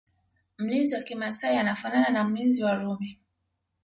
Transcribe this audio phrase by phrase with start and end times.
[0.57, 3.19] Mlinzi wa kimasai anafanana na mlinzi wa Rumi